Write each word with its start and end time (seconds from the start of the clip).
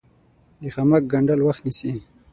د 0.61 0.63
خامک 0.73 1.03
ګنډل 1.11 1.39
وخت 1.47 1.61
نیسي 1.67 1.91